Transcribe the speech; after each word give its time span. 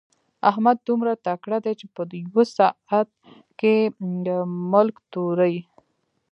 احمد 0.49 0.77
دومره 0.87 1.13
تکړه 1.27 1.57
دی 1.65 1.73
چې 1.79 1.85
په 1.95 2.01
يوه 2.25 2.43
ساعت 2.57 3.09
کې 3.59 3.75
ملک 4.73 4.95
توري. 5.11 5.55